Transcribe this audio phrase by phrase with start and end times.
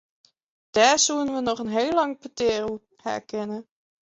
[0.73, 3.57] Dêr soenen we noch in heel lang petear oer ha kinne.